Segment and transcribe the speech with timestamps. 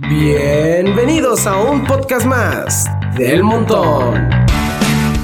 [0.00, 4.30] Bienvenidos a un podcast más del montón.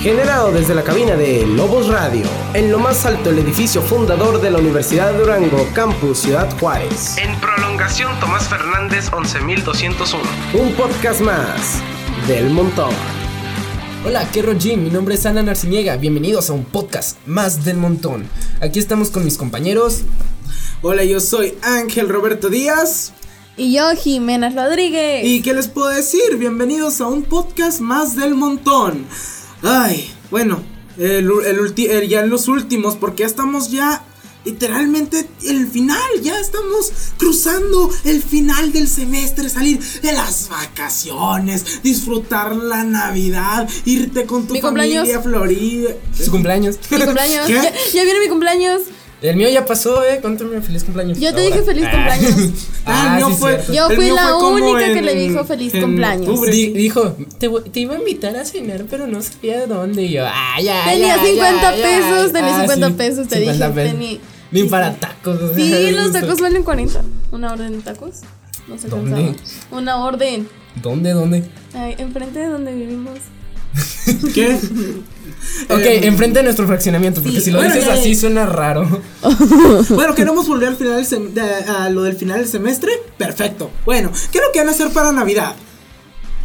[0.01, 4.51] Generado desde la cabina de Lobos Radio, en lo más alto del edificio fundador de
[4.51, 7.17] la Universidad de Durango, Campus Ciudad Juárez.
[7.19, 10.25] En prolongación Tomás Fernández 11201.
[10.55, 11.81] Un podcast más
[12.27, 12.93] del montón.
[14.05, 14.77] Hola, ¿qué rollo?
[14.77, 15.97] Mi nombre es Ana Narciniega.
[15.99, 18.27] Bienvenidos a un podcast más del montón.
[18.61, 20.03] Aquí estamos con mis compañeros.
[20.83, 23.13] Hola, yo soy Ángel Roberto Díaz.
[23.57, 25.25] Y yo, Jimena Rodríguez.
[25.25, 26.37] ¿Y qué les puedo decir?
[26.39, 29.07] Bienvenidos a un podcast más del montón.
[29.63, 30.61] Ay, bueno,
[30.99, 34.03] el, el, ya en los últimos, porque ya estamos ya
[34.45, 42.57] literalmente el final, ya estamos cruzando el final del semestre, salir de las vacaciones, disfrutar
[42.57, 45.91] la Navidad, irte con tu familia a Florida.
[46.13, 46.77] Su cumpleaños.
[46.91, 47.47] Mi cumpleaños.
[47.47, 48.83] Ya, ya, viene mi cumpleaños.
[49.25, 50.19] El mío ya pasó, eh.
[50.21, 51.19] Cuéntame feliz cumpleaños.
[51.19, 52.35] Yo te dije feliz cumpleaños.
[52.85, 53.59] ah, mío fue.
[53.73, 56.41] Yo fui la única que le dijo feliz cumpleaños.
[56.51, 60.03] dijo, te, te, iba a invitar a cenar, pero no sabía de dónde.
[60.03, 60.85] Y yo, ah, ya.
[60.85, 62.33] Tenía ya, 50 ya, pesos, ya.
[62.39, 63.75] tenía Ah, 50 sí, pesos, te 50 dije.
[63.81, 63.93] pesos.
[63.99, 64.19] Tenía.
[64.51, 65.41] Ni para tacos.
[65.41, 67.03] o sea, Sí, los tacos valen 40.
[67.33, 68.21] Una orden de tacos.
[68.69, 69.11] No se ¿Dónde?
[69.39, 69.79] cansaba.
[69.81, 70.49] Una orden.
[70.83, 71.45] ¿Dónde, dónde?
[71.73, 73.19] Ay, enfrente de donde vivimos.
[74.35, 74.59] ¿Qué?
[75.69, 78.21] Ok, Eh, enfrente de nuestro fraccionamiento, porque sí, si lo bueno, dices ya, así ya.
[78.21, 78.89] suena raro.
[79.91, 82.91] Bueno, queremos volver al final del sem- de- a lo del final del semestre.
[83.19, 83.71] Perfecto.
[83.85, 85.55] Bueno, ¿qué es lo que van a hacer para Navidad?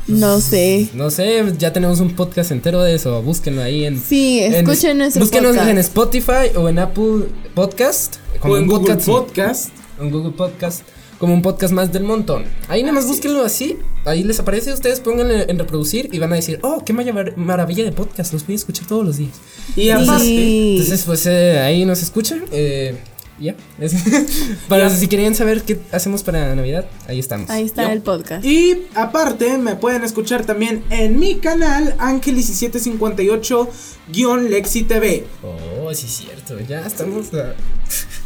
[0.08, 0.90] No sé.
[0.94, 3.22] No sé, ya tenemos un podcast entero de eso.
[3.22, 4.00] Búsquenlo ahí en.
[4.00, 5.70] Sí, en- escuchen nuestro Búsquenos podcast.
[5.70, 8.18] en Spotify o en Apple Podcast.
[8.40, 9.08] Como o en un Google podcast.
[9.08, 9.70] Podcast.
[10.00, 10.82] En Google Podcast.
[11.20, 12.46] Como un podcast más del montón.
[12.70, 13.78] Ahí nada más búsquenlo así.
[14.06, 14.72] Ahí les aparece.
[14.74, 18.32] Ustedes pónganle en reproducir y van a decir: Oh, qué marav- maravilla de podcast.
[18.32, 19.34] Los voy a escuchar todos los días.
[19.76, 20.76] Y aparte, Sí.
[20.78, 22.46] Entonces, pues eh, ahí nos escuchan.
[22.54, 22.96] Eh,
[23.38, 23.54] ya.
[23.80, 23.96] Es-
[24.70, 27.50] para si querían saber qué hacemos para Navidad, ahí estamos.
[27.50, 27.90] Ahí está Yo.
[27.92, 28.46] el podcast.
[28.46, 35.26] Y aparte me pueden escuchar también en mi canal Ángel1758-Lexi TV.
[35.44, 36.58] Oh, sí, es cierto.
[36.68, 37.28] Ya estamos.
[37.34, 37.54] ah,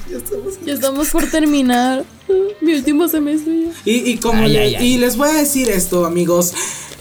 [0.09, 0.53] ya estamos.
[0.65, 2.03] Ya estamos por terminar
[2.61, 3.65] mi último semestre.
[3.65, 3.71] ya.
[3.85, 4.87] Y, y como Ay, le- ay, ay.
[4.93, 6.53] y les voy a decir esto, amigos.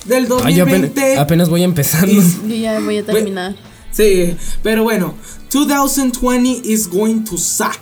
[0.06, 1.18] Del Ay, yo apenas, 2020.
[1.18, 2.10] apenas voy empezando.
[2.12, 3.54] is- Yo ya voy a terminar.
[3.92, 5.14] sí, pero bueno,
[5.52, 7.78] 2020 is going to suck.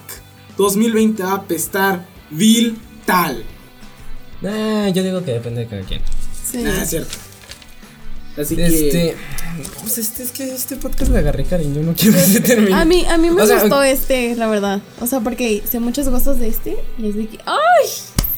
[0.59, 2.76] 2020 va a apestar vil
[3.06, 3.42] tal.
[4.44, 6.00] Ah, yo digo que depende de cada quien.
[6.50, 6.62] Sí.
[6.66, 7.16] Ah, es cierto.
[8.40, 8.66] Así que.
[8.66, 9.16] Este.
[9.80, 11.82] Pues este es que este podcast le agarré cariño.
[11.82, 12.74] No quiero que se termine.
[12.74, 14.80] A mí, a mí me O sea, gustó este, la verdad.
[15.00, 16.76] O sea, porque sé muchas cosas de este.
[16.98, 17.88] Y es de que, ¡ay!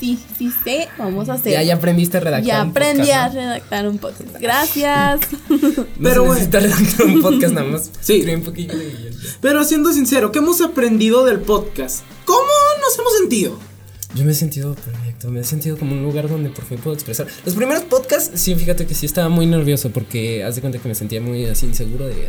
[0.01, 1.53] Sí, sí sé, vamos a hacer.
[1.53, 2.45] Ya, ya aprendiste a redactar.
[2.45, 4.37] Ya un aprendí a redactar un podcast.
[4.41, 5.21] Gracias.
[5.49, 5.87] ¿no?
[6.03, 6.35] Pero bueno.
[6.35, 7.91] necesitas redactar un podcast nada más.
[8.01, 8.25] Sí.
[8.35, 9.13] Un poquillo de.
[9.41, 12.03] Pero siendo sincero, ¿qué hemos aprendido del podcast?
[12.25, 13.72] ¿Cómo nos hemos sentido?
[14.15, 16.95] Yo me he sentido perfecto, me he sentido como un lugar donde por fin puedo
[16.95, 17.27] expresar.
[17.47, 20.89] Los primeros podcasts, sí, fíjate que sí estaba muy nervioso porque haz de cuenta que
[20.89, 22.29] me sentía muy así inseguro de.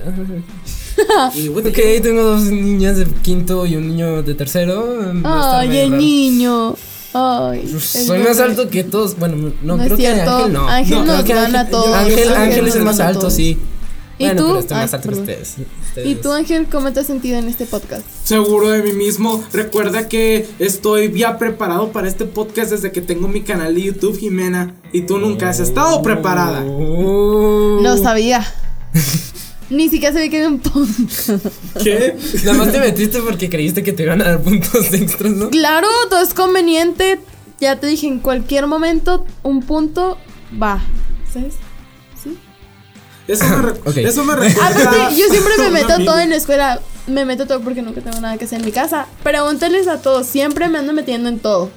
[1.09, 4.97] ah, Y, the ok, tengo dos niñas de quinto y un niño de tercero.
[5.25, 6.01] Ay, el raro.
[6.01, 6.75] niño.
[7.13, 7.67] Ay.
[7.79, 9.17] Soy más alto que todos.
[9.19, 10.67] Bueno, no, No es creo cierto, que Ángel no.
[10.69, 11.95] Ángel no, nos creo que gana a todos.
[11.95, 13.57] Ángel, Ángel Ángel es el más alto, sí.
[14.18, 14.47] ¿Y bueno, tú?
[14.47, 15.35] pero estoy más alto que perdón.
[15.38, 15.56] ustedes.
[16.06, 18.03] ¿Y tú, Ángel, cómo te has sentido en este podcast?
[18.24, 19.44] Seguro de mí mismo.
[19.51, 24.18] Recuerda que estoy ya preparado para este podcast desde que tengo mi canal de YouTube,
[24.18, 24.75] Jimena.
[24.91, 26.63] Y tú nunca has estado preparada.
[26.66, 27.79] Oh.
[27.81, 28.46] No sabía.
[29.69, 31.47] Ni siquiera sabía que había un podcast.
[31.84, 32.16] ¿Qué?
[32.44, 35.50] Nada más te metiste porque creíste que te iban a dar puntos extras, ¿no?
[35.50, 37.19] Claro, todo es conveniente.
[37.59, 40.18] Ya te dije, en cualquier momento, un punto
[40.62, 40.84] va.
[41.34, 41.56] ¿Sabes?
[43.28, 43.97] Eso me, re- Ok.
[43.97, 44.67] eso me recuerda.
[44.67, 46.79] Aparte, yo siempre me meto todo en la escuela.
[47.07, 49.07] Me meto todo porque nunca tengo nada que hacer en mi casa.
[49.23, 50.25] Pregúntales a todos.
[50.28, 51.69] Siempre me ando metiendo en todo.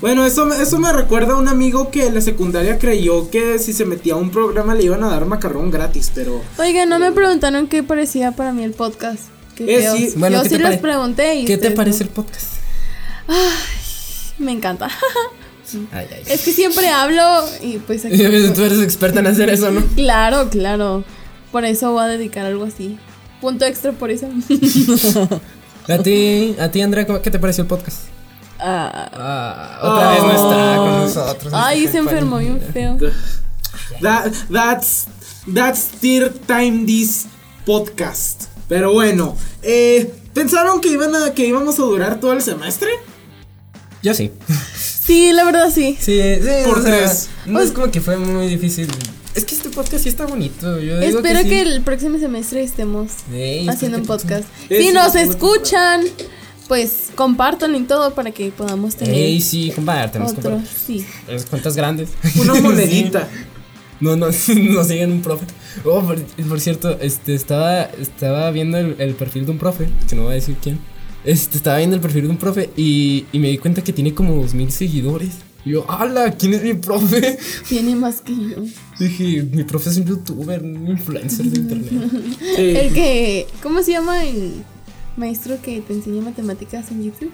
[0.00, 3.58] Bueno, eso, me- eso me recuerda a un amigo que en la secundaria creyó que
[3.58, 6.40] si se metía a un programa le iban a dar macarrón gratis, pero.
[6.58, 9.24] Oiga, no me preguntaron qué parecía para mí el podcast.
[9.58, 9.96] Eh, feos.
[9.98, 10.12] sí.
[10.16, 12.08] Bueno, Yo ¿qué sí les pregunté y ¿Qué te parece no.
[12.08, 12.46] el podcast?
[14.38, 14.88] Me encanta.
[15.92, 16.22] Ay, ay.
[16.26, 17.22] es que siempre hablo
[17.62, 18.16] y pues aquí.
[18.16, 19.82] Tú eres experta en hacer eso, ¿no?
[19.96, 21.04] Claro, claro.
[21.52, 22.98] Por eso voy a dedicar algo así.
[23.40, 24.28] Punto extra por eso.
[25.88, 28.02] A ti, a ti, Andrea, ¿cómo- ¿qué te pareció el podcast?
[28.60, 31.52] Ah, Ah, otra vez no está con nosotros.
[31.56, 32.96] ay, nuestra se enfermó bien feo.
[34.02, 35.06] That, that's,
[35.52, 37.26] that's third time this
[37.66, 38.44] podcast.
[38.68, 42.90] Pero bueno, eh, ¿pensaron que, iban a, que íbamos a durar todo el semestre?
[44.02, 44.30] Yo sí.
[45.10, 45.96] Sí, la verdad sí.
[45.98, 46.48] Sí, sí.
[46.64, 47.30] Por o sea, tres.
[47.44, 48.86] No es como que fue muy difícil.
[49.34, 50.78] Es que este podcast sí está bonito.
[50.78, 54.44] Yo digo Espero que, el próximo semestre estemos Sí, haciendo un podcast.
[54.68, 56.02] Si nos escuchan,
[56.68, 60.42] pues compartan y todo para que podamos tener Ey, sí, compártanos, otro.
[60.42, 60.80] compártanos.
[60.86, 61.04] Sí.
[61.26, 62.10] Las cuentas grandes.
[62.36, 63.28] Una monedita.
[63.98, 64.26] No, no,
[64.70, 65.44] no siguen un profe.
[65.84, 70.14] Oh, por, por cierto, este, estaba, estaba viendo el, el perfil de un profe, que
[70.14, 70.78] no voy a decir quién.
[71.24, 74.14] Este, estaba viendo el perfil de un profe y, y me di cuenta que tiene
[74.14, 75.30] como dos mil seguidores.
[75.64, 76.32] Y yo, ¡hala!
[76.32, 77.38] ¿Quién es mi profe?
[77.68, 78.62] Tiene más que yo.
[78.98, 82.10] Dije, mi profe es un youtuber, un influencer de internet.
[82.56, 82.62] Sí.
[82.76, 83.46] El que.
[83.62, 84.52] ¿Cómo se llama el
[85.18, 87.30] maestro que te enseña matemáticas en YouTube?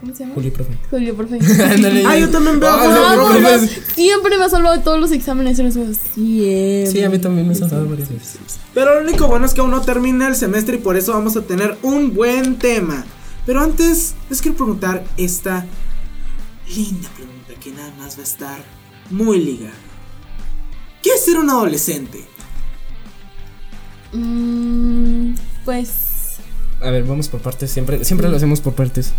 [0.00, 0.34] ¿Cómo se llama?
[0.34, 0.72] Julio, profe.
[0.90, 1.38] Julio, profe.
[1.62, 2.02] Ándale.
[2.04, 3.68] Ah, yo también veo a Ah, Julio, no.
[3.94, 5.56] Siempre me ha salvado de todos los exámenes.
[5.56, 6.86] se los Siempre.
[6.90, 8.38] Sí, a mí también me ha saltado varias veces.
[8.74, 11.36] Pero lo único bueno es que aún no termina el semestre y por eso vamos
[11.36, 13.06] a tener un buen tema.
[13.48, 15.64] Pero antes, les quiero preguntar esta
[16.68, 18.58] linda pregunta que nada más va a estar
[19.08, 19.72] muy ligada.
[21.02, 22.26] ¿Qué es ser un adolescente?
[24.12, 25.32] Mm,
[25.64, 26.36] pues.
[26.82, 27.70] A ver, vamos por partes.
[27.70, 29.12] Siempre, siempre lo hacemos por partes.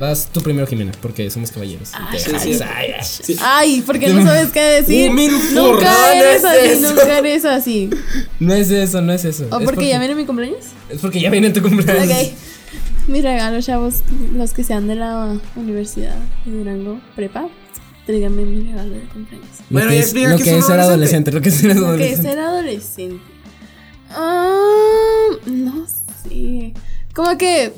[0.00, 1.90] Vas tú primero, Jimena, porque somos caballeros.
[1.94, 2.60] Ay, Te- sí, sí.
[2.64, 3.04] ay, ay.
[3.04, 3.36] Sí.
[3.40, 5.12] Ay, porque no sabes qué decir.
[5.12, 6.88] Nunca no eres es así, eso.
[6.90, 7.90] nunca eres así.
[8.40, 9.46] No es eso, no es eso.
[9.52, 10.64] ¿O Es porque ya viene mi cumpleaños?
[10.90, 12.04] Es porque ya viene tu cumpleaños.
[12.10, 12.32] Ok.
[13.08, 14.02] Mi regalo, chavos,
[14.34, 17.46] los que sean de la Universidad de Durango, prepa,
[18.04, 19.48] tráiganme mi regalo de cumpleaños.
[19.70, 21.30] Lo Bueno, que ya es, explica lo que que es ser adolescente.
[21.30, 22.28] adolescente, lo que es ser Lo que es adolescente.
[22.30, 23.24] ser adolescente.
[24.10, 26.74] Ah, no sé.
[27.14, 27.72] Como que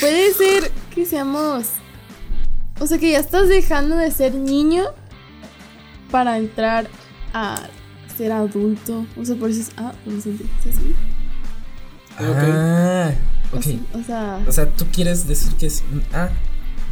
[0.00, 1.66] puede ser que seamos.
[2.78, 4.84] O sea, que ya estás dejando de ser niño
[6.10, 6.88] para entrar
[7.34, 7.60] a
[8.16, 9.04] ser adulto.
[9.20, 9.70] O sea, por eso es.
[9.76, 10.44] Ah, adolescente.
[10.64, 10.94] ¿sí?
[12.18, 13.12] Ah,
[13.52, 13.66] ok.
[13.94, 14.44] O sea.
[14.46, 16.30] O sea, tú quieres decir que es un A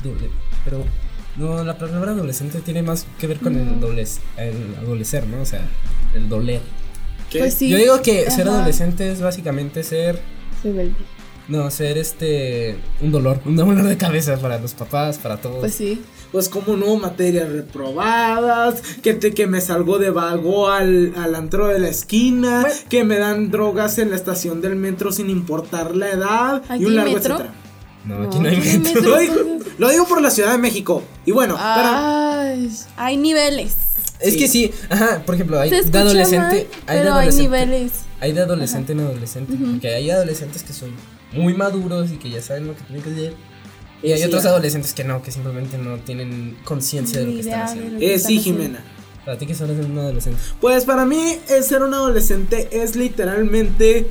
[0.03, 0.31] doble,
[0.65, 0.85] pero
[1.37, 4.05] no, la palabra adolescente tiene más que ver con el, doble,
[4.37, 5.43] el adolecer, ¿no?
[5.43, 5.61] O sea,
[6.15, 6.61] el doler.
[7.31, 7.39] ¿Qué?
[7.39, 7.69] Pues sí.
[7.69, 10.21] Yo digo que ser adolescente es básicamente ser,
[10.65, 10.95] Rebelde.
[11.47, 15.61] no, ser este, un dolor, un dolor de cabeza para los papás, para todos.
[15.61, 16.03] Pues sí.
[16.33, 21.69] Pues como no, materias reprobadas, que, te, que me salgo de vago al, al antro
[21.69, 26.11] de la esquina, que me dan drogas en la estación del metro sin importar la
[26.11, 27.35] edad ¿Aquí y un hay largo metro?
[27.37, 27.55] etcétera.
[28.05, 29.03] No, aquí no hay aquí no hay metro.
[29.03, 29.35] Lo digo,
[29.79, 31.03] lo digo por la Ciudad de México.
[31.25, 33.77] Y bueno, para, Ay, hay niveles.
[34.21, 37.29] Es que sí, ajá, por ejemplo, hay Se de adolescente, mal, hay de pero hay
[37.29, 37.43] adolescente.
[37.43, 37.93] niveles.
[38.21, 40.91] Hay de adolescente en adolescente, porque hay adolescentes que son
[41.33, 43.35] muy maduros y que ya saben lo que tienen que hacer.
[44.03, 47.41] Y hay Sí, otros adolescentes que no, que simplemente no tienen conciencia de lo que
[47.41, 47.99] están haciendo.
[48.01, 48.63] eh, están sí, haciendo.
[48.63, 48.85] Jimena.
[49.25, 50.41] Para ti que son un adolescente.
[50.61, 54.09] Pues para mí el ser un adolescente es literalmente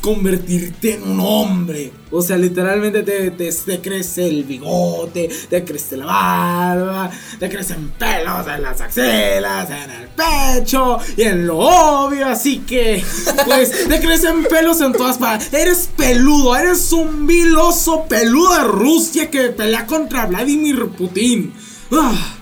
[0.00, 1.92] convertirte en un hombre.
[2.10, 7.90] O sea, literalmente te, te, te crece el bigote, te crece la barba, te crecen
[7.90, 12.26] pelos en las axilas, en el pecho y en lo obvio.
[12.26, 13.02] Así que,
[13.44, 15.52] pues, te crecen pelos en todas partes.
[15.52, 21.52] Eres peludo, eres un viloso peludo de Rusia que pelea contra Vladimir Putin.
[21.92, 22.39] Ah, ah.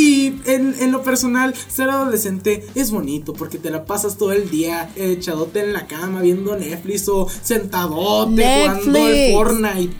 [0.00, 4.48] Y en, en lo personal, ser adolescente es bonito porque te la pasas todo el
[4.48, 9.32] día echadote en la cama viendo Netflix o sentadote jugando el.
[9.34, 9.96] Fortnite.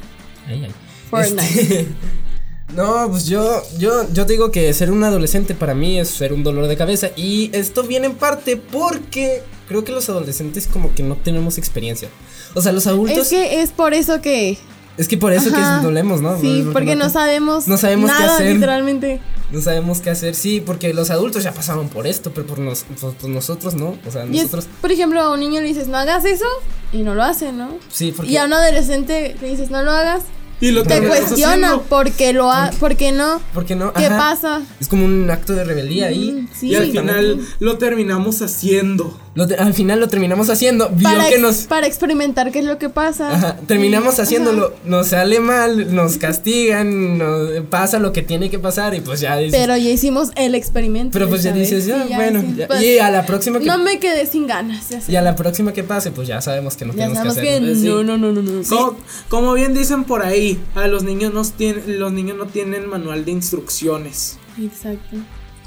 [0.47, 0.71] Ay, ay.
[1.11, 1.43] Fortnite.
[1.45, 1.87] Este,
[2.75, 6.33] no, pues yo, yo, yo te digo que ser un adolescente para mí es ser
[6.33, 7.11] un dolor de cabeza.
[7.15, 12.09] Y esto viene en parte porque creo que los adolescentes como que no tenemos experiencia.
[12.55, 13.19] O sea, los adultos.
[13.19, 14.57] Es que es por eso que.
[14.97, 15.81] Es que por eso Ajá.
[15.81, 16.41] que dolemos, ¿no?
[16.41, 17.69] Sí, Porque no sabemos.
[17.69, 18.55] no sabemos qué hacer.
[18.55, 19.21] literalmente.
[19.53, 22.85] No sabemos qué hacer, sí, porque los adultos ya pasaron por esto, pero por, nos-
[23.01, 23.97] pues nosotros no.
[24.07, 24.67] O sea, es, nosotros.
[24.81, 26.45] por ejemplo, a un niño le dices, no hagas eso,
[26.93, 27.71] y no lo hace, ¿no?
[27.91, 28.31] Sí, porque.
[28.33, 30.23] Y a un adolescente le dices, no lo hagas,
[30.61, 33.93] Y lo te cuestiona por qué lo ha, por qué no, ¿Por qué no?
[33.95, 34.19] qué Ajá.
[34.19, 34.63] pasa.
[34.79, 36.33] Es como un acto de rebeldía ahí.
[36.33, 36.67] Mm, sí.
[36.69, 39.19] Y al final lo terminamos haciendo.
[39.33, 40.89] Lo te- al final lo terminamos haciendo.
[40.89, 41.59] Vio para, que nos.
[41.69, 43.33] para experimentar qué es lo que pasa.
[43.33, 44.75] Ajá, terminamos Y- haciéndolo, ajá.
[44.85, 49.37] nos sale mal, nos castigan, nos pasa lo que tiene que pasar y pues ya
[49.37, 51.13] dices, Pero ya hicimos el experimento.
[51.13, 54.01] pero pues ya dices, ya, bueno, ya- pues, y a la próxima que No me
[54.01, 54.89] quedé sin ganas.
[54.89, 57.63] Ya, y a la próxima que pase, pues ya sabemos que no tenemos que hacer.
[57.63, 58.63] No, no, no, no, no.
[58.69, 58.97] Como,
[59.29, 63.25] como bien dicen por ahí, a los niños, no tienen, los niños no tienen manual
[63.25, 64.39] de instrucciones.
[64.61, 65.19] Exacto.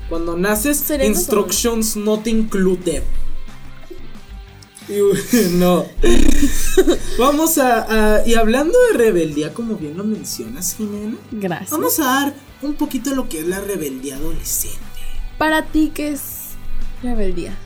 [0.09, 3.03] Cuando naces, instructions not included.
[4.89, 5.85] Y, no.
[7.17, 11.71] Vamos a, a- Y hablando de rebeldía, como bien lo mencionas, Jimena, Gracias.
[11.71, 14.77] vamos a dar un poquito de lo que es la rebeldía adolescente.
[15.37, 16.21] Para ti, ¿qué es
[17.01, 17.57] rebeldía?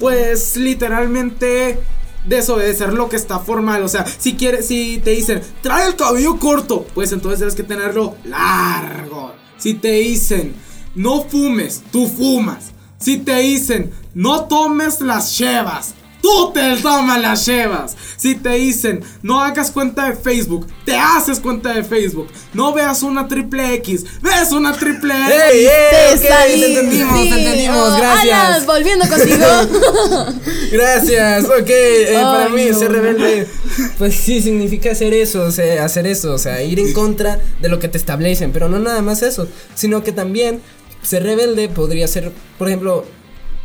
[0.00, 1.78] Pues literalmente
[2.26, 3.82] desobedecer lo que está formal.
[3.84, 7.62] O sea, si quieres, si te dicen, trae el cabello corto, pues entonces debes que
[7.62, 9.32] tenerlo largo.
[9.56, 10.54] Si te dicen,
[10.94, 12.72] no fumes, tú fumas.
[12.98, 17.96] Si te dicen, no tomes las chevas, tú te tomas las llevas.
[18.16, 22.28] Si te dicen, no hagas cuenta de Facebook, te haces cuenta de Facebook.
[22.54, 25.34] No veas una triple X, ves una triple X.
[25.52, 25.68] ¡Ey, ey!
[25.90, 26.60] Te ok, salí.
[26.60, 27.30] te entendimos, sí.
[27.30, 28.38] te entendimos, Oh, gracias.
[28.38, 29.46] Alan, volviendo contigo.
[30.72, 31.68] Gracias, ok.
[31.68, 32.78] eh, para mí, no.
[32.78, 33.46] ser rebelde,
[33.98, 37.68] pues sí, significa hacer eso, o sea, hacer eso, o sea, ir en contra de
[37.68, 40.60] lo que te establecen, pero no nada más eso, sino que también
[41.02, 43.04] ser rebelde podría ser, por ejemplo,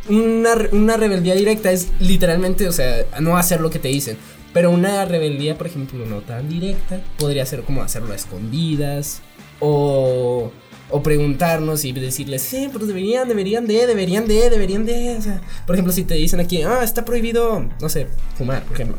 [0.08, 4.16] una, una rebeldía directa es literalmente, o sea, no hacer lo que te dicen.
[4.52, 9.20] Pero una rebeldía, por ejemplo, no tan directa, podría ser como hacerlo a escondidas
[9.58, 10.52] o,
[10.90, 15.16] o preguntarnos y decirles, sí, pero deberían, deberían de, deberían de, deberían de.
[15.16, 18.06] O sea, por ejemplo, si te dicen aquí, ah, está prohibido, no sé,
[18.36, 18.98] fumar, por ejemplo.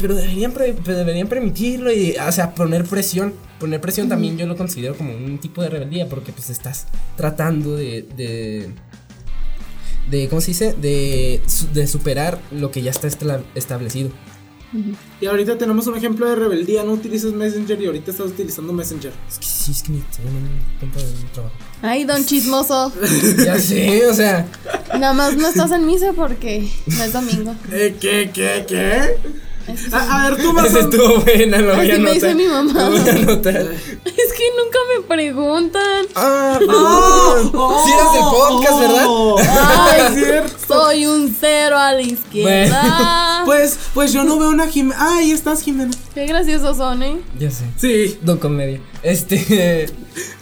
[0.00, 3.34] Pero deberían, deberían permitirlo y, o sea, poner presión.
[3.58, 6.86] Poner presión también yo lo considero como un tipo de rebeldía porque pues estás
[7.16, 8.70] tratando de, de
[10.10, 10.74] de ¿cómo se dice?
[10.80, 11.40] De,
[11.74, 14.10] de superar lo que ya está estla- establecido.
[15.20, 16.82] Y ahorita tenemos un ejemplo de rebeldía.
[16.84, 19.12] No utilices Messenger y ahorita estás utilizando Messenger.
[19.28, 21.54] Es que sí, es que me tengo un tiempo de trabajo.
[21.82, 22.92] Ay, don chismoso.
[23.44, 24.46] Ya sé, o sea,
[24.98, 27.54] Nada más no estás en misa porque no es domingo.
[27.72, 29.16] Eh, ¿Qué, qué, qué?
[29.92, 30.80] A, a ver, tú vas ese a...
[30.82, 32.34] estuvo buena, lo voy a Así me dice anotar.
[32.36, 32.82] mi mamá.
[32.84, 33.56] Lo voy a anotar.
[34.04, 36.06] es que nunca me preguntan.
[36.14, 37.72] Ah, Oh, perdón.
[37.84, 39.04] Sí eres del podcast, ¿verdad?
[39.08, 39.36] oh.
[39.38, 40.56] Ay, es cierto.
[40.68, 43.22] Soy un cero a la izquierda.
[43.46, 44.96] Pues, pues yo no veo una Jimena.
[44.98, 45.92] Ah, ahí estás, Jimena.
[46.14, 47.20] Qué graciosos son, ¿eh?
[47.38, 47.64] Ya sé.
[47.76, 48.18] Sí.
[48.22, 48.80] Don Comedia.
[49.04, 49.88] Este.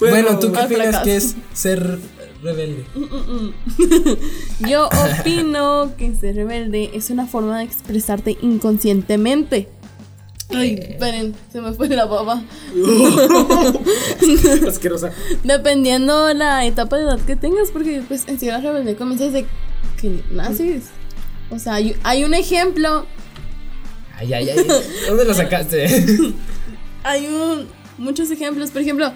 [0.00, 1.04] Bueno, Bueno, ¿tú qué opinas fracaso.
[1.04, 1.99] que es ser
[2.44, 2.84] rebelde?
[4.60, 9.68] Yo opino que ser rebelde es una forma de expresarte inconscientemente.
[10.50, 12.42] Ay, esperen, se me fue la baba.
[14.68, 15.10] Asquerosa.
[15.42, 19.46] Dependiendo la etapa de edad que tengas, porque pues en sí la rebelde comienza desde
[20.00, 20.84] que naces.
[21.50, 23.06] O sea, hay, hay un ejemplo,
[24.18, 24.66] Ay, ay, ay.
[25.08, 25.86] ¿Dónde lo sacaste?
[27.02, 27.66] hay un,
[27.98, 28.70] muchos ejemplos.
[28.70, 29.12] Por ejemplo,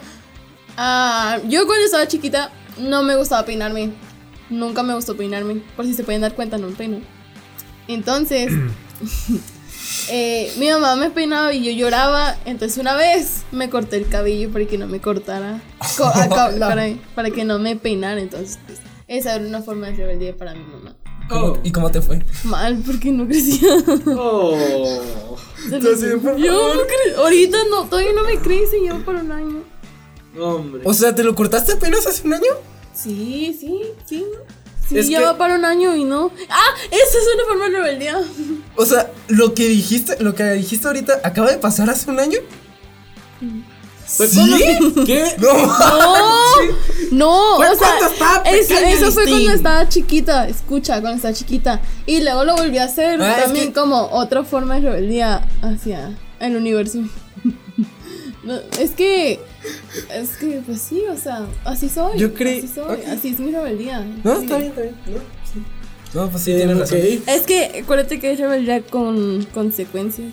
[0.77, 3.93] ah, yo cuando estaba chiquita no me gustaba peinarme.
[4.51, 5.63] Nunca me gustó peinarme.
[5.77, 7.01] Por si se pueden dar cuenta, no me peino.
[7.87, 8.51] Entonces,
[10.11, 12.37] eh, mi mamá me peinaba y yo lloraba.
[12.45, 15.61] Entonces, una vez me corté el cabello para que no me cortara.
[16.59, 18.21] para, para que no me peinara.
[18.21, 20.95] Entonces, pues, esa era una forma de rebeldía para mi mamá.
[21.29, 22.25] ¿Cómo- ¿Y cómo te fue?
[22.45, 23.69] Mal, porque no crecía.
[24.17, 24.57] Oh.
[25.71, 29.63] Entonces, yo no cre- ahorita no, todavía no me crece, llevo por un año.
[30.41, 30.83] Hombre.
[30.85, 32.51] O sea, ¿te lo cortaste apenas hace un año?
[32.95, 34.25] Sí, sí, sí.
[34.89, 36.31] Sí, Es ya que- va para un año y no.
[36.49, 36.75] ¡Ah!
[36.91, 38.19] Esa es una forma de rebeldía.
[38.77, 42.39] O sea, lo que dijiste, lo que dijiste ahorita acaba de pasar hace un año.
[44.07, 44.39] ¿Sí?
[45.05, 45.35] ¿Qué?
[45.39, 45.53] No.
[47.11, 51.81] No, no, o sea, eso, fue cuando estaba chiquita, escucha, cuando estaba chiquita.
[52.07, 55.47] Y luego lo volví a hacer Ah, es también que- como otra forma de rebeldía
[55.63, 57.01] hacia el universo.
[58.45, 59.41] No, es que,
[60.15, 62.19] es que, pues sí, o sea, así soy.
[62.19, 64.01] Yo creí- Así soy, así es mi rebeldía.
[64.25, 64.43] No, Sí.
[64.45, 64.95] está bien, está bien.
[65.07, 65.19] No,
[65.53, 65.63] sí.
[66.15, 66.99] No, pues sí, tienes razón.
[67.27, 70.33] Es que acuérdate que es rebeldía con consecuencias.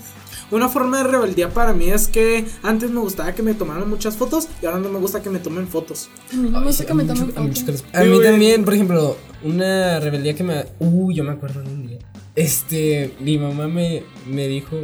[0.52, 4.16] Una forma de rebeldía para mí es que antes me gustaba que me tomaran muchas
[4.16, 6.08] fotos y ahora no me gusta que me tomen fotos.
[6.32, 7.84] A mí no me gusta que me tomen fotos.
[7.94, 10.66] A mí también, por ejemplo, una rebeldía que me.
[10.80, 11.98] Uh, yo me acuerdo de un día.
[12.36, 14.78] Este, mi mamá me, me dijo.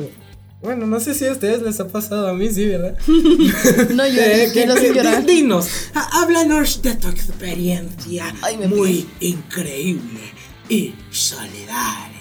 [0.61, 2.95] Bueno, no sé si a ustedes les ha pasado, a mí sí, ¿verdad?
[3.07, 5.25] No Eh, llores, que- quiero sin llorar.
[5.25, 10.19] Dinos, háblanos de tu experiencia Ay, me muy increíble
[10.69, 12.11] y solidaria.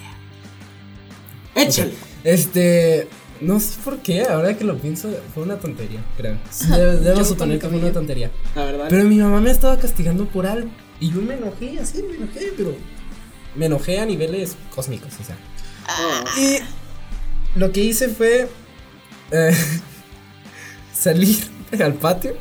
[1.55, 1.93] Échale.
[2.25, 3.09] Este.
[3.41, 6.39] No sé por qué, ahora que lo pienso, fue una tontería, creo.
[7.03, 8.31] Debo, suponer que fue una tontería.
[8.55, 8.87] La verdad.
[8.91, 10.69] Pero mi mamá me estaba castigando por algo.
[10.99, 12.75] Y yo me enojé, así me enojé, pero.
[13.55, 15.37] Me enojé a niveles cósmicos, o sea.
[16.39, 16.59] Y
[17.57, 18.49] lo que hice fue.
[19.31, 19.55] eh,
[20.93, 21.37] salir
[21.83, 22.35] al patio.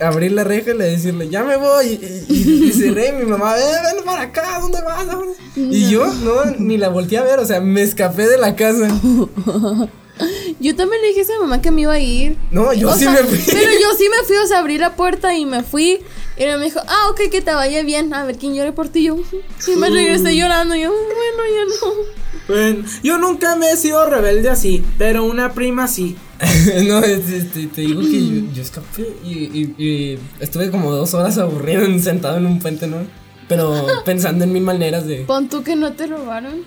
[0.00, 1.86] Abrir la reja y le decirle, ya me voy.
[2.28, 3.12] Y, y- y cerré.
[3.12, 3.62] mi mamá, eh,
[3.94, 5.06] ven para acá, ¿dónde vas?
[5.56, 8.88] Y yo, no, ni la volteé a ver, o sea, me escapé de la casa.
[10.60, 12.36] Yo también le dije a esa mamá que me iba a ir.
[12.50, 13.38] No, yo O sí sea, me fui.
[13.46, 16.00] Pero yo sí me fui, o sea, abrí la puerta y me fui.
[16.36, 18.12] Y ella me dijo, ah, ok, que te vaya bien.
[18.12, 19.04] A ver quién llore por ti.
[19.04, 19.16] Yo,
[19.66, 20.74] y me regresé llorando.
[20.74, 21.92] Y yo, bueno, ya no.
[22.50, 26.16] Bueno, yo nunca me he sido rebelde así, pero una prima sí.
[26.86, 31.84] no, te digo que yo, yo escapé y, y- y estuve como dos horas aburrido
[31.84, 32.98] en- sentado en un puente, ¿no?
[33.48, 35.16] Pero pensando en mil maneras de...
[35.26, 36.62] Pon tú que no te robaron.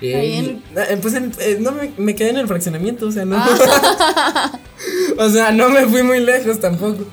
[0.00, 3.12] Eh, Ahí en- eh, pues en- eh, no me, me quedé en el fraccionamiento, o
[3.12, 3.36] sea, no.
[5.18, 7.04] o sea, no me fui muy lejos tampoco.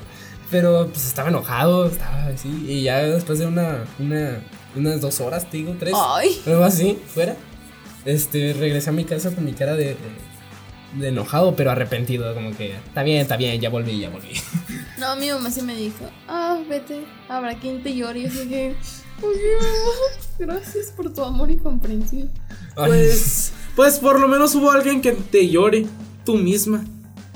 [0.52, 2.50] Pero pues estaba enojado, estaba así.
[2.68, 4.42] Y ya después de una, una,
[4.76, 5.94] unas dos horas, te digo, tres.
[5.96, 6.42] Ay.
[6.48, 7.36] Algo así, fuera.
[8.06, 9.96] Este, regresé a mi casa con mi cara de,
[10.96, 14.34] de enojado, pero arrepentido, como que, está bien, está bien, ya volví, ya volví.
[15.00, 18.20] No, mi mamá sí me dijo, ah, vete, habrá quien te llore.
[18.20, 18.76] Y yo dije,
[19.22, 22.30] oye, mamá, gracias por tu amor y comprensión.
[22.76, 25.86] Pues, pues por lo menos hubo alguien que te llore,
[26.26, 26.84] tú misma.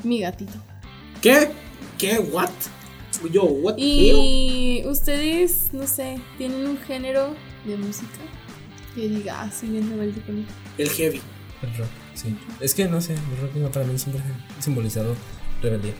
[0.04, 0.52] Mi gatito.
[1.22, 1.52] ¿Qué?
[1.98, 2.20] ¿Qué?
[2.20, 2.50] ¿What?
[3.32, 3.76] Yo, ¿what?
[3.78, 7.34] Y ustedes, no sé, tienen un género
[7.66, 8.20] de música
[8.96, 10.46] que diga, ah, sí, bien rebelde con él.
[10.78, 11.22] El heavy.
[11.62, 12.36] el rock, sí.
[12.60, 14.22] Es que no sé, el rock no, para mí siempre
[14.58, 15.16] ha simbolizado
[15.62, 15.94] rebeldía.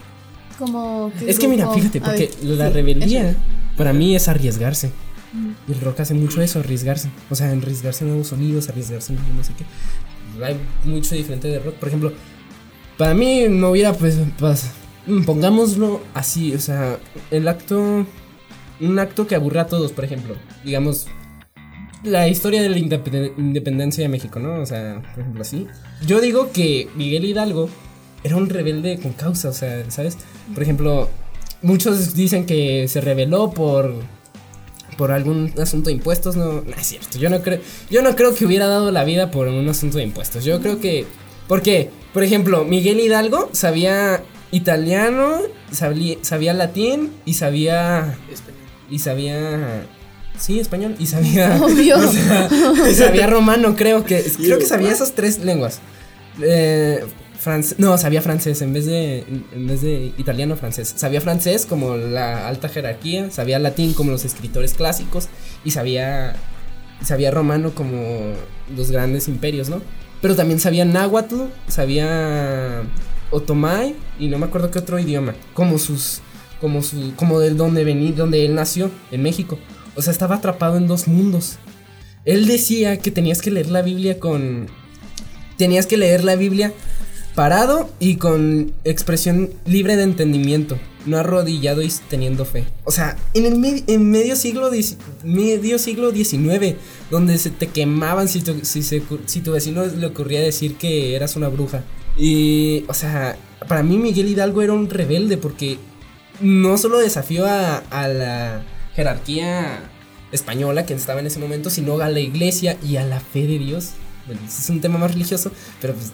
[0.58, 3.38] Como ¿qué Es que mira, fíjate, A porque ver, la sí, rebeldía eso.
[3.76, 4.92] para mí es arriesgarse.
[5.32, 5.50] Mm.
[5.68, 7.10] Y el rock hace mucho eso, arriesgarse.
[7.30, 9.64] O sea, arriesgarse nuevos sonidos, arriesgarse en no sé qué.
[10.44, 11.74] Hay mucho diferente de rock.
[11.74, 12.12] Por ejemplo,
[12.96, 14.70] para mí no hubiera, pues, pues,
[15.26, 16.98] pongámoslo así, o sea,
[17.30, 18.06] el acto,
[18.80, 21.06] un acto que aburra a todos, por ejemplo, digamos,
[22.04, 24.60] la historia de la independen- independencia de México, ¿no?
[24.60, 25.66] O sea, por ejemplo, así.
[26.06, 27.68] Yo digo que Miguel Hidalgo
[28.22, 30.16] era un rebelde con causa, o sea, ¿sabes?
[30.52, 31.08] Por ejemplo,
[31.62, 33.94] muchos dicen que se rebeló por
[34.96, 37.18] por algún asunto de impuestos, no, no es cierto.
[37.18, 37.58] Yo no creo
[37.90, 40.44] yo no creo que hubiera dado la vida por un asunto de impuestos.
[40.44, 41.04] Yo creo que
[41.48, 45.38] porque, por ejemplo, Miguel Hidalgo sabía italiano,
[45.72, 48.16] sabía latín y sabía
[48.88, 49.84] y sabía
[50.38, 51.96] sí, español y sabía Obvio.
[51.98, 55.80] o sea, y sabía romano, creo que creo que sabía esas tres lenguas.
[56.42, 57.04] Eh,
[57.78, 59.18] no, sabía francés en vez de
[59.52, 60.94] en vez de italiano francés.
[60.96, 65.28] Sabía francés como la alta jerarquía, sabía latín como los escritores clásicos
[65.64, 66.34] y sabía
[67.02, 68.32] sabía romano como
[68.74, 69.82] los grandes imperios, ¿no?
[70.22, 72.82] Pero también sabía náhuatl, sabía
[73.30, 76.20] otomay y no me acuerdo qué otro idioma, como sus
[76.60, 79.58] como su como del donde venía, donde él nació en México.
[79.96, 81.58] O sea, estaba atrapado en dos mundos.
[82.24, 84.68] Él decía que tenías que leer la Biblia con
[85.56, 86.72] tenías que leer la Biblia
[87.34, 92.64] parado y con expresión libre de entendimiento, no arrodillado y teniendo fe.
[92.84, 94.70] O sea, en el en medio siglo
[95.78, 96.76] siglo XIX,
[97.10, 101.14] donde se te quemaban si tu, si, se si tu vecino le ocurría decir que
[101.16, 101.82] eras una bruja.
[102.16, 103.36] Y, o sea,
[103.68, 105.78] para mí Miguel Hidalgo era un rebelde porque
[106.40, 108.62] no solo desafió a, a la
[108.94, 109.80] jerarquía
[110.32, 113.58] española que estaba en ese momento, sino a la iglesia y a la fe de
[113.58, 113.90] Dios.
[114.26, 116.12] Bueno, ese es un tema más religioso, pero pues,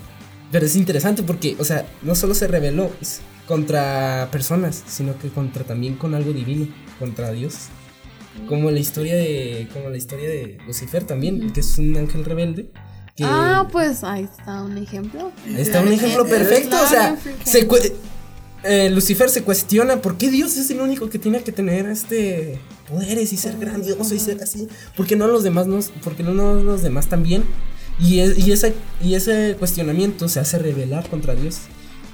[0.50, 2.90] pero es interesante porque, o sea, no solo se rebeló
[3.46, 7.54] contra personas, sino que contra también con algo divino, contra Dios.
[8.48, 12.70] Como la historia de, como la historia de Lucifer también, que es un ángel rebelde.
[13.16, 15.32] que- Ah, pues ahí está un ejemplo.
[15.46, 17.66] Ahí está un ejemplo perfecto, o sea, se
[18.64, 22.58] eh, Lucifer se cuestiona por qué Dios es el único que tiene que tener este
[22.88, 26.22] poderes y ser grandioso y ser así, ¿por qué no los demás no, por qué
[26.22, 27.44] no los demás también?
[28.00, 31.58] Y, es- y ese y ese cuestionamiento se hace rebelar contra Dios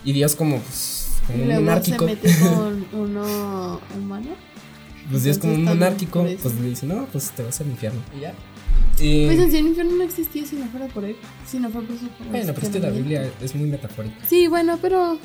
[0.05, 4.29] y Dios como pues, como un monárquico, se mete con uno humano.
[5.11, 8.21] pues Dios como un monárquico, pues le dice, "No, pues te vas al infierno." Y
[8.21, 8.35] ya.
[9.01, 11.17] Y- Pues en sí el infierno no existía si no fuera por él.
[11.51, 14.17] Si no fuera por su bueno, pero es que la Biblia es muy metafórica.
[14.29, 15.19] Sí, bueno, pero.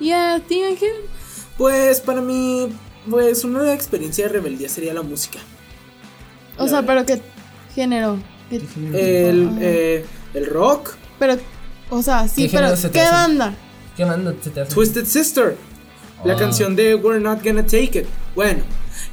[0.00, 0.92] ¿Y a ti, Ángel?
[1.58, 2.68] Pues para mí,
[3.08, 5.38] pues una experiencia de rebeldía sería la música.
[6.58, 7.20] O sea, pero ¿qué
[7.74, 8.18] género?
[8.48, 8.60] ¿Qué-
[9.28, 9.58] El, Ah.
[9.60, 11.36] eh, el rock, pero,
[11.90, 13.12] o sea, sí, ¿Qué pero género se te ¿qué hace?
[13.12, 13.54] banda?
[13.96, 14.74] ¿Qué banda se te hace?
[14.74, 15.56] Twisted Sister,
[16.24, 16.36] la Ah.
[16.36, 18.06] canción de We're Not Gonna Take It.
[18.34, 18.62] Bueno,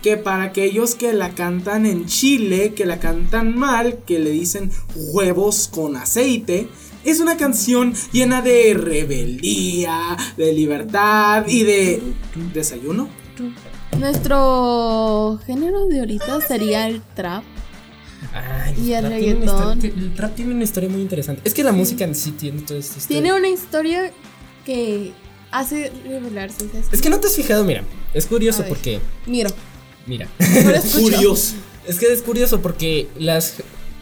[0.01, 4.71] que para aquellos que la cantan en Chile, que la cantan mal, que le dicen
[5.13, 6.67] huevos con aceite,
[7.11, 12.01] es una canción llena de rebeldía, de libertad y de
[12.53, 13.09] desayuno.
[13.97, 17.43] Nuestro género de ahorita sería el trap.
[18.33, 19.77] Ay, Y el reggaetón.
[19.77, 21.41] historia- el trap tiene una historia muy interesante.
[21.45, 22.95] Es que la música en sí tiene todo esto.
[23.07, 24.11] Tiene una historia
[24.65, 25.13] que
[25.51, 26.65] hace revelarse.
[26.91, 27.83] Es que no te has fijado, mira.
[28.13, 28.99] Es curioso porque.
[29.25, 29.49] Miro.
[30.05, 30.27] Mira.
[30.39, 31.01] Escucho.
[31.01, 31.55] Curioso.
[31.87, 33.55] es que es curioso porque las.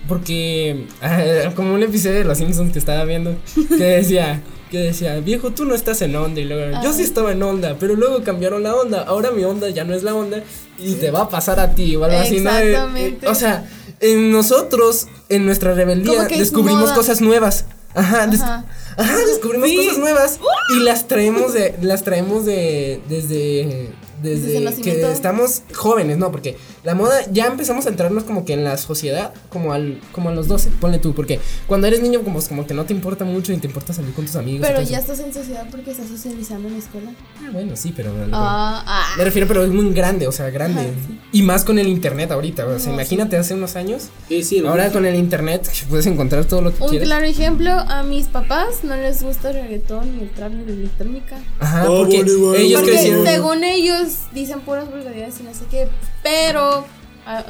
[0.08, 0.86] Porque.
[1.56, 3.36] como un episodio de Los Simpsons que estaba viendo.
[3.70, 4.42] Que decía.
[4.72, 6.42] Que decía, viejo, tú no estás en onda.
[6.42, 7.78] Y luego, yo sí estaba en onda.
[7.80, 9.04] Pero luego cambiaron la onda.
[9.04, 10.44] Ahora mi onda ya no es la onda.
[10.80, 11.96] Y te va a pasar a ti.
[11.96, 12.50] O algo así, ¿no?
[12.58, 16.96] Eh, eh, O sea, en nosotros, en nuestra rebeldía, descubrimos moda.
[16.96, 17.66] cosas nuevas.
[17.94, 18.66] Ajá, des- Ajá.
[18.98, 20.40] Ajá, descubrimos cosas nuevas
[20.76, 26.32] y las traemos de las traemos de desde Desde que estamos jóvenes, ¿no?
[26.32, 30.30] Porque la moda ya empezamos a entrarnos como que en la sociedad, como al como
[30.30, 33.26] a los 12, ponle tú, porque cuando eres niño como, como que no te importa
[33.26, 34.68] mucho y te importa salir con tus amigos.
[34.68, 35.12] Pero ya eso.
[35.14, 37.12] estás en sociedad porque estás socializando en la escuela.
[37.44, 39.16] Ah, bueno, sí, pero Ah, ah.
[39.18, 40.82] me refiero, pero es muy grande, o sea, grande.
[40.82, 41.20] Ajá, sí.
[41.32, 44.10] Y más con el internet ahorita, o sea, No, imagínate hace unos años.
[44.28, 47.08] Sí, sí, Ahora con el internet puedes encontrar todo lo que Un quieras.
[47.08, 50.72] claro ejemplo, a mis papás no les gusta el reggaetón ni el trap ni la
[50.72, 51.38] electrónica.
[51.60, 53.26] Ajá, Oh, porque Bolívar, ellos Porque crecieron.
[53.26, 55.88] según ellos dicen puras vulgaridades y no sé qué,
[56.24, 56.86] pero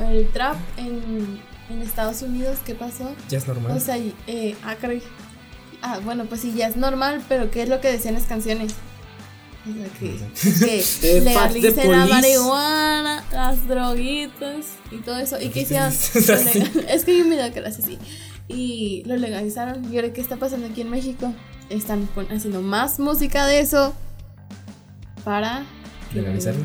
[0.09, 1.39] el trap en,
[1.69, 3.13] en Estados Unidos, ¿qué pasó?
[3.29, 3.75] Ya es normal.
[3.75, 5.01] O sea, eh, ah, caray.
[5.81, 8.73] Ah, bueno, pues sí, ya es normal, pero ¿qué es lo que decían las canciones?
[9.67, 15.41] O sea, que, que legalicen la marihuana, las droguitas y todo eso.
[15.41, 15.89] ¿Y qué hicieron?
[16.87, 17.97] es que hay un video que lo hace así.
[18.47, 19.91] Y lo legalizaron.
[19.91, 21.33] Y ahora, ¿qué está pasando aquí en México?
[21.69, 23.95] Están haciendo más música de eso
[25.23, 25.65] para
[26.15, 26.63] ¿Legalizarlo?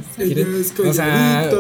[0.89, 1.51] O sea,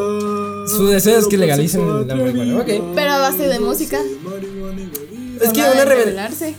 [0.66, 2.94] su deseo es que pero legalicen la marihuana, patria ok.
[2.94, 4.00] Pero a base de música.
[5.40, 6.54] Es que una rebelarse.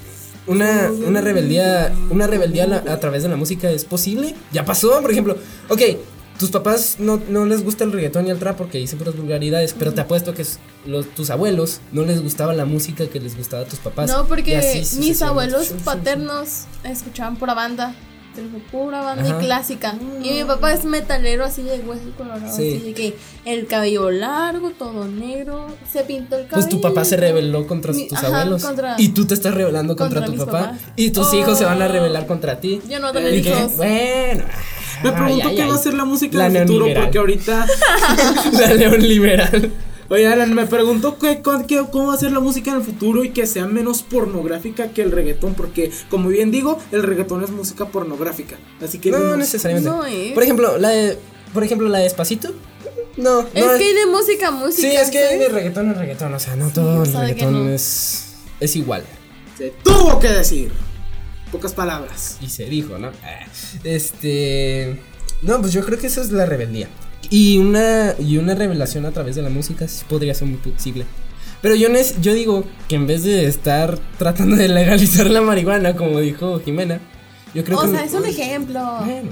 [0.48, 4.36] una, una rebeldía, una rebeldía a, través de la música es posible.
[4.52, 5.38] Ya pasó, por ejemplo.
[5.70, 5.82] Ok,
[6.38, 9.74] tus papás no, no les gusta el reggaetón y el trap porque dicen puras vulgaridades,
[9.78, 10.46] pero te apuesto que
[10.86, 14.10] los, tus abuelos no les gustaba la música que les gustaba a tus papás.
[14.10, 17.96] No, porque mis abuelos paternos escuchaban pura banda.
[18.34, 19.40] Te digo, Pura banda Ajá.
[19.40, 19.96] clásica.
[20.24, 22.56] Y mi papá es metalero así de hueso colorado.
[22.56, 22.76] Sí.
[22.76, 23.16] Así de que
[23.46, 25.68] el cabello largo, todo negro.
[25.92, 26.68] Se pintó el cabello.
[26.68, 28.64] Pues tu papá se rebeló contra Mi- tus ajá, abuelos.
[28.64, 30.66] contra- y tú te estás rebelando contra, contra tu papá.
[30.68, 30.82] papás.
[30.96, 31.36] Y tus Oh.
[31.36, 32.82] hijos se van a rebelar contra ti.
[32.90, 33.50] Yo no tener ¿Y qué?
[33.50, 33.78] hijos.
[33.78, 34.44] Bueno.
[35.04, 35.70] Me pregunto ay, qué ay.
[35.70, 37.04] va a ser la música La del futuro neoliberal.
[37.06, 37.66] porque ahorita
[38.60, 39.72] La león liberal.
[40.12, 43.24] Oye, Alan, me pregunto qué, qué- cómo va a ser la música en el futuro
[43.24, 47.50] y que sea menos pornográfica que el reggaetón, porque como bien digo, el reggaetón es
[47.50, 48.58] música pornográfica.
[48.84, 49.90] Así que No no- necesariamente.
[49.90, 50.34] No es.
[50.34, 51.18] Por ejemplo, la de.
[51.54, 52.50] Por ejemplo, la de Despacito.
[53.16, 54.82] No, Es no que hay de música a música.
[54.90, 55.40] Sí, es que hay ¿sabes?
[55.40, 56.34] de reggaetón a reggaetón.
[56.34, 57.74] O sea, no todo o el reggaetón no.
[57.74, 58.34] es.
[58.60, 59.04] Es igual.
[59.58, 60.72] se tuvo que decir.
[61.54, 62.38] Pocas palabras.
[62.42, 63.12] Y se dijo, ¿no?
[63.24, 63.46] Ah,
[63.86, 65.00] Este.
[65.42, 66.90] No, pues yo creo que eso es la rebeldía.
[67.30, 71.06] Y una, y una revelación a través de la música sí podría ser muy posible.
[71.62, 71.88] Pero yo,
[72.22, 77.00] yo digo que en vez de estar tratando de legalizar la marihuana, como dijo Jimena,
[77.54, 77.90] yo creo O que.
[77.90, 78.82] sea, es un ejemplo.
[79.06, 79.30] Bueno.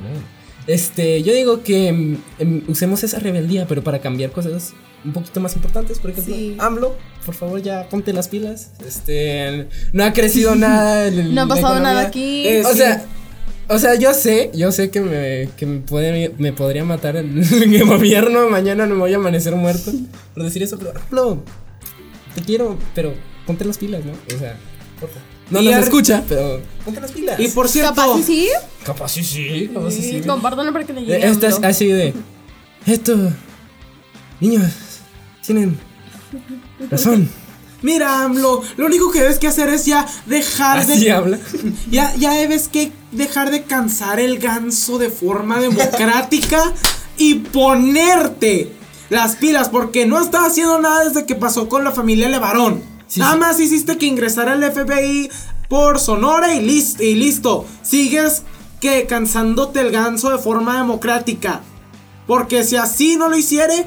[0.67, 4.73] Este, yo digo que em, em, usemos esa rebeldía, pero para cambiar cosas
[5.03, 5.97] un poquito más importantes.
[5.97, 6.55] Por ejemplo, Sí.
[6.59, 8.71] AMLO, por favor, ya ponte las pilas.
[8.85, 11.07] Este, no ha crecido nada.
[11.07, 12.07] el- No ha pasado nada economía.
[12.07, 12.47] aquí.
[12.47, 12.77] Eh, O sí.
[12.77, 13.03] sea,
[13.69, 17.37] o sea, yo sé, yo sé que me, que me, puede, me podría matar el,
[17.39, 18.49] el gobierno.
[18.49, 19.91] Mañana no me voy a amanecer muerto
[20.33, 21.43] por decir eso, pero
[22.35, 23.13] te quiero, pero
[23.45, 24.11] ponte las pilas, ¿no?
[24.11, 24.57] O sea,
[24.99, 25.23] por favor.
[25.49, 27.39] No nos escucha, pero ponte las pilas.
[27.39, 28.49] Y por cierto, Capaz y sí.
[28.85, 30.27] Capaz sí, sí, capaz sí, Sí, sí.
[30.27, 31.23] compártanlo para que le llegue.
[31.25, 32.13] a Esta es así de.
[32.85, 33.17] Esto.
[34.39, 34.71] Niños.
[35.45, 35.77] Tienen.
[36.89, 37.29] Razón.
[37.81, 41.39] Mira, AMLO, lo único que debes que hacer es ya dejar Así de habla.
[41.91, 46.73] ya ya debes que dejar de cansar el ganso de forma democrática
[47.17, 48.73] y ponerte
[49.09, 52.83] las pilas porque no estás haciendo nada desde que pasó con la familia Levarón.
[53.07, 53.39] Sí, Nada sí.
[53.39, 55.29] más hiciste que ingresara al FBI
[55.67, 57.65] por Sonora y listo.
[57.81, 58.43] Sigues
[58.79, 61.61] que cansándote el ganso de forma democrática.
[62.27, 63.85] Porque si así no lo hiciere,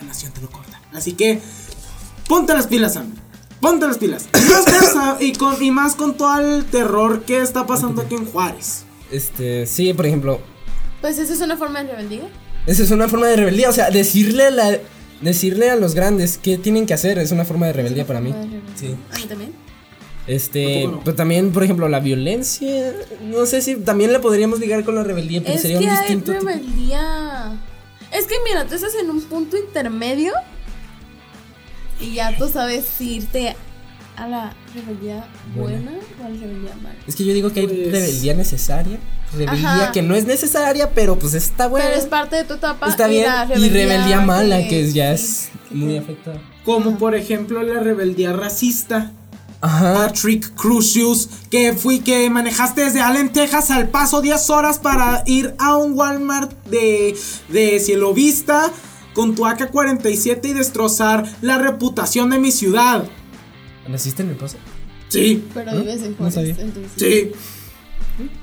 [0.00, 0.80] la nación te lo corta.
[0.92, 1.40] Así que
[2.30, 3.12] ponte las pilas, Sam.
[3.60, 4.26] Ponte las pilas.
[4.34, 4.64] Y más,
[4.94, 8.84] con y, con, y más con todo el terror que está pasando aquí en Juárez.
[9.10, 10.40] Este, sí, por ejemplo.
[11.02, 12.22] Pues esa es una forma de rebeldía.
[12.66, 13.68] Esa es una forma de rebeldía.
[13.68, 14.78] O sea, decirle a la.
[15.20, 18.32] Decirle a los grandes qué tienen que hacer es una forma de rebeldía para mí.
[18.32, 18.60] Rebeldía.
[18.76, 18.94] Sí.
[19.12, 19.52] A mí también.
[20.26, 21.04] Este, ¿A poco no?
[21.04, 22.94] pero también, por ejemplo, la violencia.
[23.22, 25.90] No sé si también la podríamos ligar con la rebeldía, pero Es sería que un
[25.90, 26.32] hay distinto.
[26.32, 27.60] tipo- rebeldía.
[28.12, 30.32] Es que mira, tú estás en un punto intermedio
[32.00, 33.56] y ya tú sabes si irte
[34.16, 36.94] a la rebeldía buena, o a la rebeldía mala.
[37.06, 38.98] Es que yo digo que hay Pues- rebeldía necesaria.
[39.32, 39.92] Rebeldía Ajá.
[39.92, 41.86] que no es necesaria, pero pues está buena.
[41.86, 42.88] Pero es parte de tu etapa.
[42.88, 43.26] Está y bien.
[43.26, 46.40] la Y rebeldía mala, que- que ya sí, es que muy afectada.
[46.64, 49.12] Como por ejemplo la rebeldía racista.
[49.62, 49.92] Ajá.
[49.92, 55.54] Patrick Crucius, que fui que manejaste desde Allen, Texas al paso 10 horas para ir
[55.58, 57.14] a un Walmart de,
[57.50, 58.70] de Cielo Vista
[59.14, 63.04] con tu AK-47 y destrozar la reputación de mi ciudad.
[63.88, 64.56] ¿Naciste en el paso?
[65.08, 65.80] Sí, Pero ¿No?
[65.80, 66.56] vives en No Juárez, sabía.
[66.58, 66.92] entonces.
[66.96, 67.32] sí.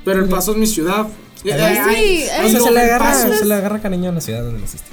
[0.04, 1.08] Pero el paso es mi ciudad.
[1.46, 4.14] Eh, sí, O sea, no, se le el agarra, Paso- se le agarra cariño a
[4.14, 4.88] la ciudad donde naciste.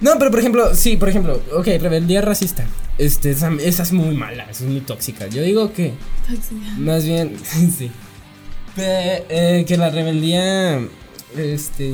[0.00, 2.64] No, pero por ejemplo, sí, por ejemplo, ok, rebeldía racista.
[2.98, 5.26] Este, esa, esa es muy mala, esa es muy tóxica.
[5.26, 5.94] Yo digo que,
[6.28, 6.60] Tóxica.
[6.78, 7.36] más bien,
[7.78, 7.90] sí.
[8.76, 10.80] Eh, que la rebeldía,
[11.36, 11.92] este,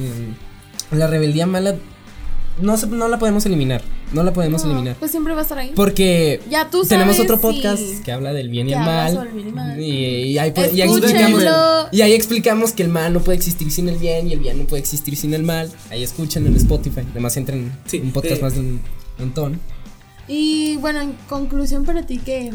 [0.90, 1.76] la rebeldía mala
[2.60, 3.82] no, se- no la podemos eliminar.
[4.12, 4.96] No la podemos No, eliminar.
[4.98, 5.72] Pues siempre va a estar ahí.
[5.74, 9.28] Porque Ya tú tenemos otro podcast si- que habla del bien y el mal.
[9.34, 9.80] bien y mal.
[9.80, 9.84] Y,
[10.32, 11.08] y ahí, y ahí Escúchenlo.
[11.28, 14.40] explicamos, y ahí explicamos que el mal no puede existir sin el bien y el
[14.40, 15.70] bien no puede existir sin el mal.
[15.90, 17.02] Ahí escuchen en Spotify.
[17.10, 18.42] Además entren Sí, un podcast eh.
[18.42, 18.80] más de un
[19.18, 19.60] montón.
[20.28, 22.52] Y bueno, en conclusión para ti, ¿qué,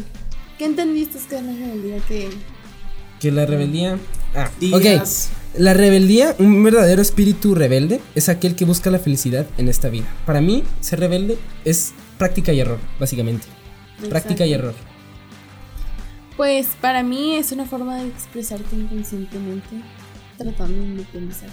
[0.58, 1.96] qué entendiste que es la rebeldía?
[2.08, 2.28] Que
[3.20, 3.98] Que la rebeldía.
[4.34, 5.30] Ah, Días.
[5.30, 5.41] ok.
[5.56, 10.06] La rebeldía, un verdadero espíritu rebelde, es aquel que busca la felicidad en esta vida.
[10.24, 11.36] Para mí, ser rebelde
[11.66, 13.46] es práctica y error, básicamente.
[14.08, 14.74] Práctica y error.
[16.38, 19.82] Pues para mí es una forma de expresarte inconscientemente,
[20.38, 21.52] tratando de independizarte.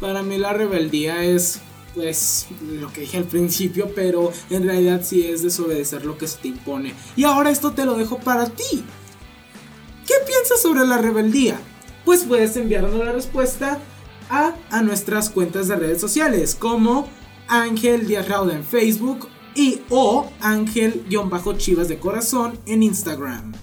[0.00, 1.60] Para mí la rebeldía es,
[1.94, 6.38] pues, lo que dije al principio, pero en realidad sí es desobedecer lo que se
[6.38, 6.92] te impone.
[7.14, 8.84] Y ahora esto te lo dejo para ti.
[10.04, 11.60] ¿Qué piensas sobre la rebeldía?
[12.12, 13.78] Pues puedes enviarnos la respuesta
[14.28, 17.08] a, a nuestras cuentas de redes sociales, como
[17.48, 23.54] Ángel Díaz Rauda en Facebook y o Ángel-Chivas de Corazón en Instagram.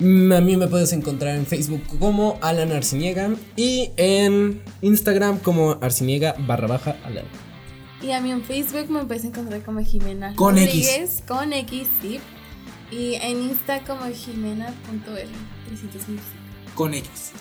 [0.00, 6.34] A mí me puedes encontrar en Facebook como Alan Arciniega y en Instagram como Arciniega
[6.46, 7.26] barra baja Alan.
[8.00, 10.66] Y a mí en Facebook me puedes encontrar como Jimena Con X.
[10.66, 12.20] Rodríguez, con X, sí.
[12.90, 15.28] Y en Insta como Jimena.r
[15.66, 16.22] 325.
[16.74, 17.32] Con X.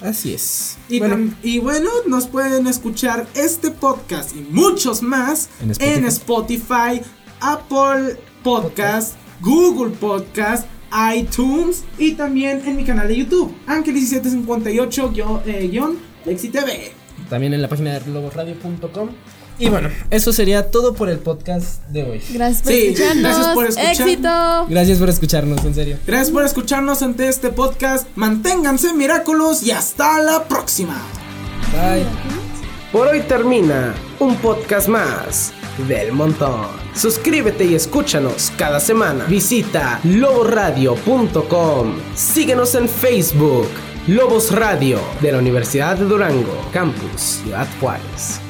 [0.00, 0.76] Así es.
[0.88, 1.34] Y bueno, bueno.
[1.42, 7.00] y bueno, nos pueden escuchar este podcast y muchos más En en Spotify.
[7.40, 10.66] Apple Podcast, Google Podcast,
[11.14, 15.12] iTunes y también en mi canal de YouTube, Ángel1758
[15.70, 16.92] guion, eh, TV.
[17.28, 19.10] también en la página de lobosradio.com.
[19.58, 22.22] Y bueno, eso sería todo por el podcast de hoy.
[22.32, 23.22] Gracias por Sí, escucharnos.
[23.22, 23.92] gracias por escuchar.
[23.92, 24.66] ¡Éxito!
[24.68, 25.96] Gracias por escucharnos, en serio.
[26.06, 28.08] Gracias por escucharnos ante este podcast.
[28.16, 31.00] Manténganse miraculos y hasta la próxima.
[31.72, 32.04] Bye.
[32.92, 35.52] Por hoy termina un podcast más
[35.88, 36.66] del montón.
[36.94, 39.24] Suscríbete y escúchanos cada semana.
[39.24, 41.94] Visita loboradio.com.
[42.14, 43.68] Síguenos en Facebook.
[44.06, 48.40] Lobos Radio de la Universidad de Durango, Campus Ciudad Juárez.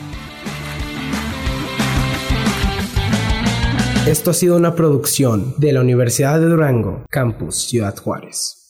[4.07, 8.63] Esto ha sido una producción de la Universidad de Durango, Campus Ciudad Juárez.